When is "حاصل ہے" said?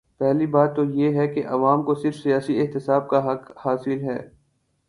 3.65-4.19